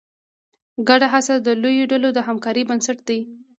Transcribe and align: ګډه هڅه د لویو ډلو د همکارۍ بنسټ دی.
ګډه 0.87 1.07
هڅه 1.13 1.35
د 1.45 1.47
لویو 1.61 1.89
ډلو 1.91 2.09
د 2.13 2.19
همکارۍ 2.27 2.63
بنسټ 2.69 2.97
دی. 3.07 3.19